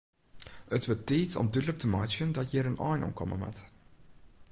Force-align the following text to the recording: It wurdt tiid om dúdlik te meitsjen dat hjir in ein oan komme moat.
It 0.77 0.85
wurdt 0.87 1.07
tiid 1.09 1.31
om 1.41 1.47
dúdlik 1.53 1.79
te 1.81 1.89
meitsjen 1.93 2.35
dat 2.37 2.49
hjir 2.51 2.69
in 2.71 2.77
ein 2.77 2.83
oan 3.01 3.17
komme 3.19 3.37
moat. 3.41 3.59